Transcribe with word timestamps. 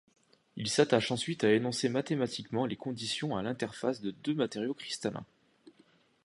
Il 0.55 0.67
s'attache 0.67 1.11
ensuite 1.11 1.43
à 1.43 1.51
énoncer 1.53 1.87
mathématiquement 1.87 2.65
les 2.65 2.75
conditions 2.75 3.37
à 3.37 3.43
l'interface 3.43 4.01
de 4.01 4.09
deux 4.09 4.33
matériaux 4.33 4.73
cristallins. 4.73 5.27